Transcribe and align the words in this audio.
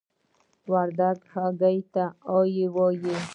وردګ 0.71 1.17
هګۍ 1.33 1.77
ته 1.93 2.03
آګۍ 2.37 2.65
وايي. 2.75 3.15